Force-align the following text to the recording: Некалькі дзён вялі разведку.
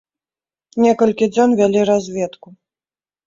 Некалькі 0.85 1.25
дзён 1.35 1.53
вялі 1.61 1.85
разведку. 1.91 2.47